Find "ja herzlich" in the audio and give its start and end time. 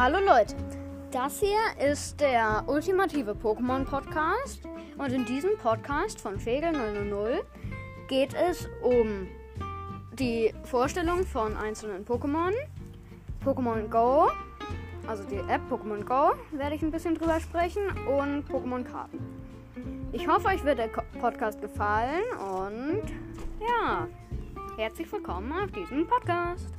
23.60-25.10